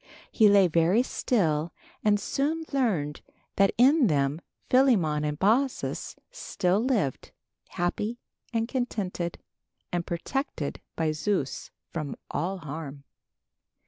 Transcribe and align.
He 0.31 0.49
lay 0.49 0.67
very 0.67 1.03
still 1.03 1.71
and 2.03 2.19
soon 2.19 2.65
learned 2.73 3.21
that 3.57 3.71
in 3.77 4.07
them 4.07 4.41
Philemon 4.67 5.23
and 5.23 5.37
Baucis 5.37 6.15
still 6.31 6.79
lived, 6.83 7.29
happy 7.67 8.17
and 8.51 8.67
contented, 8.67 9.37
and 9.91 10.03
protected 10.03 10.81
by 10.95 11.11
Zeus 11.11 11.69
from 11.91 12.15
all 12.31 12.57
harm. 12.57 13.03